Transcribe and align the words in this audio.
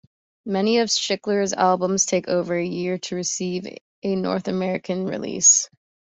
Many 0.47 0.79
of 0.79 0.89
Schiller's 0.89 1.53
albums 1.53 2.07
take 2.07 2.27
over 2.27 2.55
a 2.57 2.65
year 2.65 2.97
to 2.97 3.15
receive 3.15 3.67
a 4.01 4.15
North 4.15 4.47
American 4.47 5.05
release. 5.05 5.69